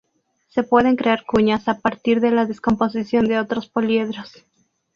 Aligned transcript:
Se 0.47 0.63
pueden 0.63 0.95
crear 0.95 1.27
cuñas 1.27 1.67
a 1.67 1.77
partir 1.79 2.21
de 2.21 2.31
la 2.31 2.45
descomposición 2.47 3.27
de 3.27 3.37
otros 3.37 3.69
poliedros. 3.69 4.43